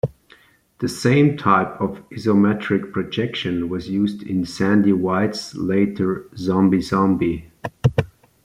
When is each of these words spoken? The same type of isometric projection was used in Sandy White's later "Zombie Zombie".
The 0.79 0.87
same 0.89 1.37
type 1.37 1.79
of 1.79 2.01
isometric 2.09 2.91
projection 2.91 3.69
was 3.69 3.87
used 3.87 4.23
in 4.23 4.45
Sandy 4.47 4.93
White's 4.93 5.53
later 5.53 6.27
"Zombie 6.35 6.81
Zombie". 6.81 7.51